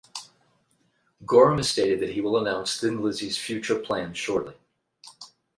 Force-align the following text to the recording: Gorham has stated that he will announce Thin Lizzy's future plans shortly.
Gorham 1.27 1.57
has 1.57 1.69
stated 1.69 1.99
that 1.99 2.13
he 2.13 2.21
will 2.21 2.41
announce 2.41 2.81
Thin 2.81 3.03
Lizzy's 3.03 3.37
future 3.37 3.77
plans 3.77 4.17
shortly. 4.17 4.55